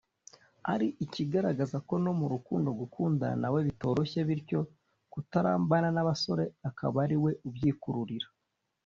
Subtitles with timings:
[0.73, 4.59] ari ikigaragaza ko no mu rukundo gukundana nawe bitoroshye bityo
[5.13, 8.27] kutarambana n’abasore akaba ari we ubyikururira